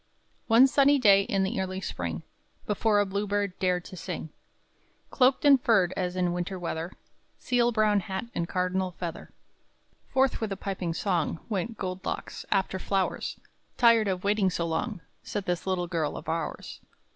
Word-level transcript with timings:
By 0.01 0.05
Clara 0.05 0.17
Doty 0.17 0.31
Bates. 0.31 0.49
One 0.49 0.67
sunny 0.73 0.97
day, 0.99 1.21
in 1.25 1.43
the 1.43 1.61
early 1.61 1.79
spring, 1.79 2.23
Before 2.65 2.99
a 2.99 3.05
bluebird 3.05 3.59
dared 3.59 3.85
to 3.85 3.95
sing, 3.95 4.31
Cloaked 5.11 5.45
and 5.45 5.61
furred 5.61 5.93
as 5.95 6.15
in 6.15 6.33
winter 6.33 6.57
weather, 6.57 6.93
Seal 7.37 7.71
brown 7.71 7.99
hat 7.99 8.25
and 8.33 8.49
cardinal 8.49 8.93
feather, 8.97 9.31
Forth 10.07 10.41
with 10.41 10.51
a 10.51 10.57
piping 10.57 10.95
song, 10.95 11.39
Went 11.49 11.77
Gold 11.77 12.03
Locks 12.03 12.47
"after 12.51 12.79
flowers." 12.79 13.39
"Tired 13.77 14.07
of 14.07 14.23
waiting 14.23 14.49
so 14.49 14.65
long," 14.65 15.01
Said 15.21 15.45
this 15.45 15.67
little 15.67 15.85
girl 15.85 16.17
of 16.17 16.27
ours. 16.27 16.81